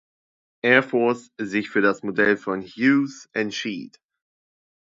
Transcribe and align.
Air 0.63 0.81
Force 0.81 1.29
sich 1.39 1.69
für 1.69 1.81
das 1.81 2.01
Modell 2.01 2.35
von 2.35 2.63
Hughes 2.63 3.29
entschied. 3.33 3.99